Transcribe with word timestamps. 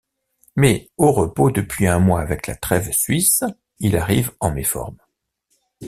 Mais, 0.55 0.89
au 0.97 1.11
repos 1.11 1.51
depuis 1.51 1.85
un 1.85 1.99
mois 1.99 2.21
avec 2.21 2.47
la 2.47 2.55
trêve 2.55 2.91
suisse, 2.91 3.43
il 3.77 3.95
arrive 3.97 4.31
en 4.39 4.49
méforme. 4.51 4.97